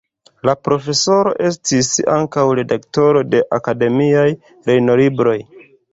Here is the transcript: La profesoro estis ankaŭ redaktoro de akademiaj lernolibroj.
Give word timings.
La 0.49 0.53
profesoro 0.67 1.33
estis 1.49 1.89
ankaŭ 2.15 2.45
redaktoro 2.61 3.21
de 3.35 3.43
akademiaj 3.59 4.29
lernolibroj. 4.71 5.41